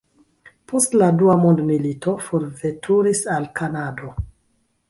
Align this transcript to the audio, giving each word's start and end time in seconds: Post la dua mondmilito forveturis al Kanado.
Post 0.71 0.95
la 1.01 1.09
dua 1.19 1.35
mondmilito 1.43 2.15
forveturis 2.31 3.25
al 3.37 3.49
Kanado. 3.61 4.15